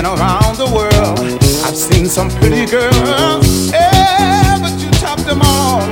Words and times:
been 0.00 0.18
around 0.18 0.56
the 0.56 0.70
world. 0.74 1.20
I've 1.64 1.76
seen 1.76 2.06
some 2.06 2.30
pretty 2.30 2.64
girls, 2.64 3.70
yeah, 3.70 4.58
but 4.58 4.72
you 4.80 4.90
topped 4.92 5.26
them 5.26 5.40
all. 5.42 5.82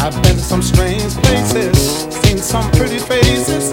I've 0.00 0.14
been 0.22 0.36
to 0.36 0.42
some 0.42 0.62
strange 0.62 1.14
places, 1.24 1.76
seen 2.22 2.38
some 2.38 2.70
pretty 2.72 2.98
faces. 2.98 3.71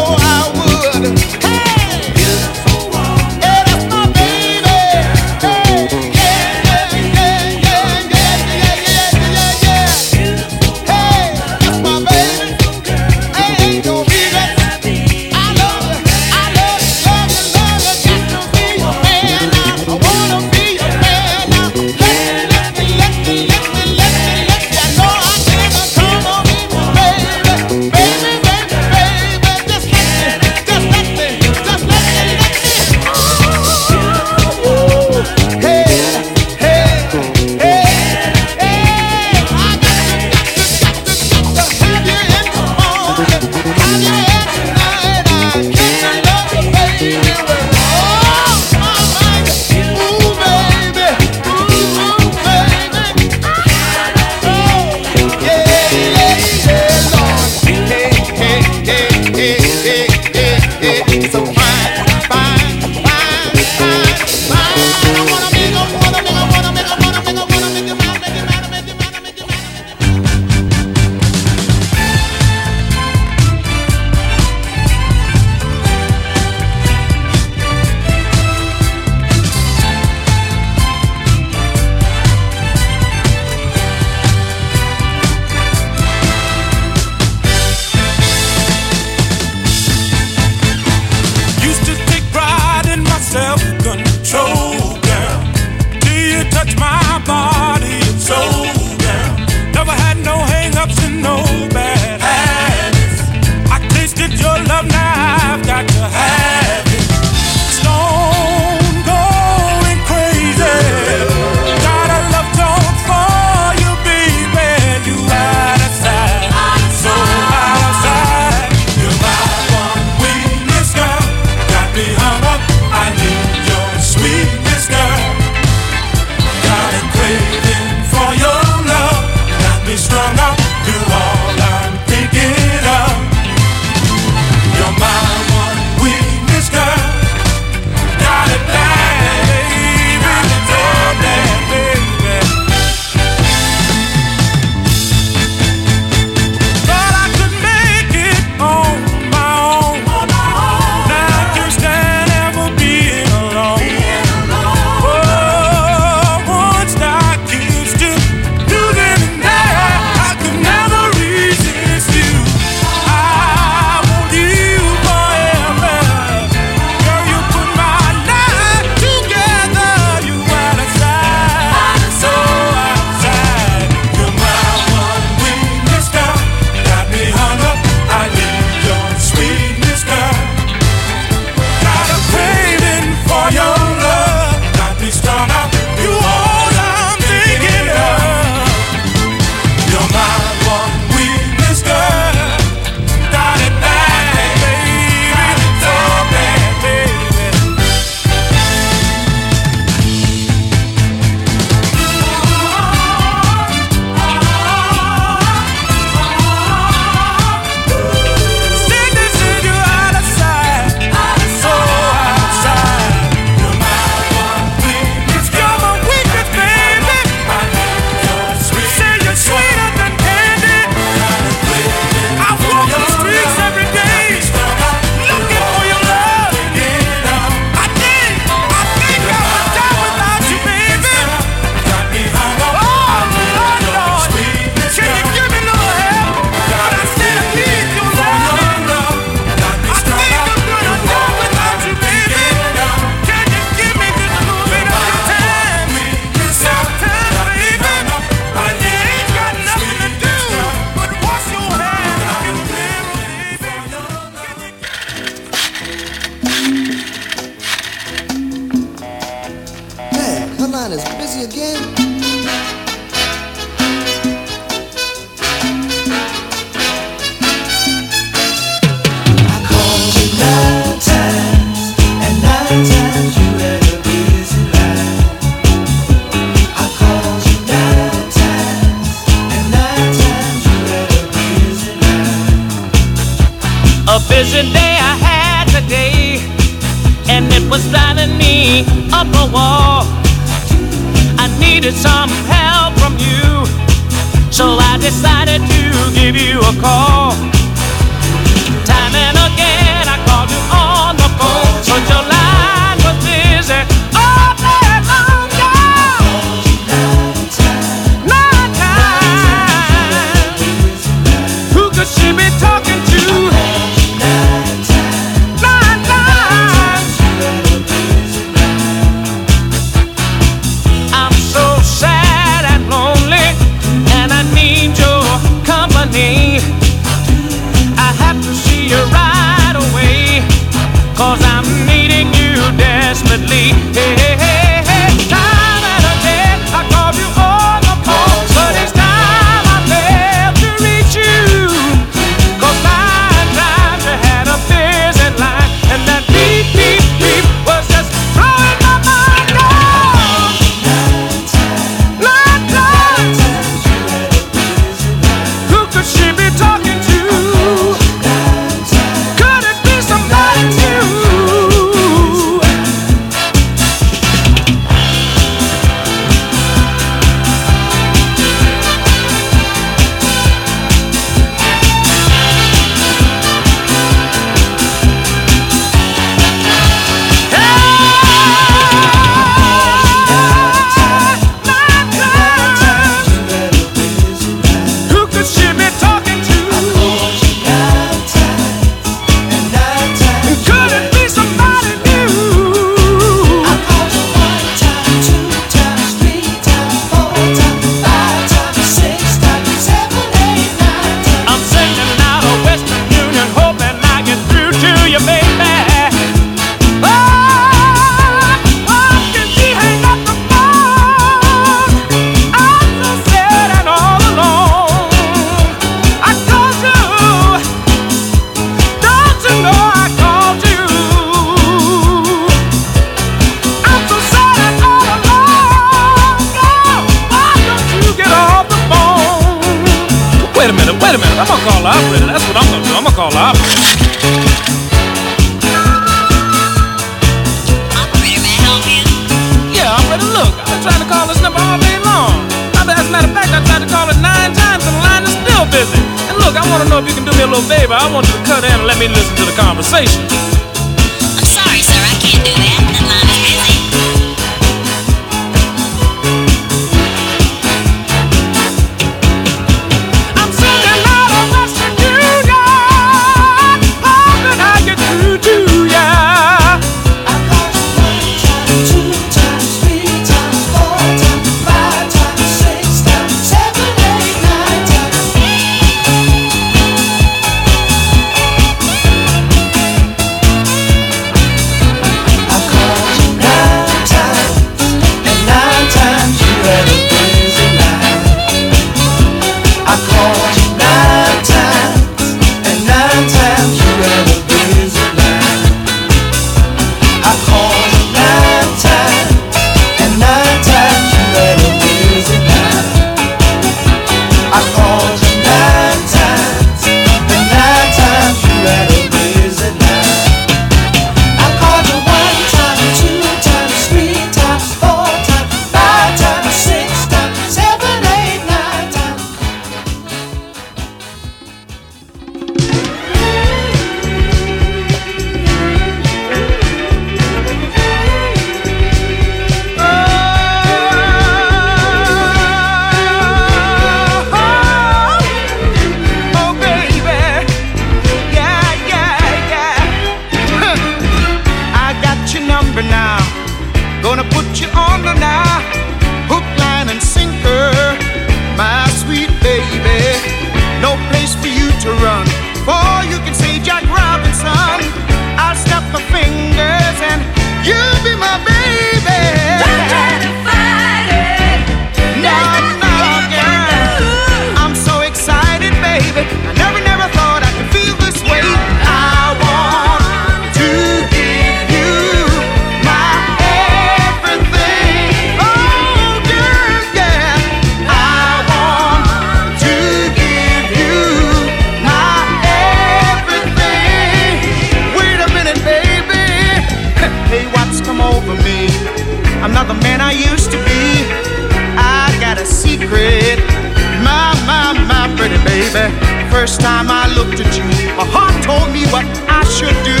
baby. 595.72 595.94
First 596.30 596.60
time 596.60 596.90
I 596.90 597.08
looked 597.16 597.40
at 597.40 597.50
you, 597.56 597.64
my 597.96 598.06
heart 598.14 598.36
told 598.44 598.72
me 598.72 598.84
what 598.92 599.06
I 599.28 599.42
should 599.56 599.78
do. 599.84 600.00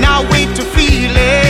Now 0.00 0.28
wait 0.30 0.54
to 0.56 0.62
feel 0.62 1.12
it. 1.16 1.41